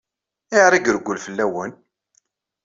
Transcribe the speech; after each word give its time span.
Ayɣer 0.53 0.73
i 0.73 0.79
ireggel 0.85 1.17
fell-awen? 1.25 1.71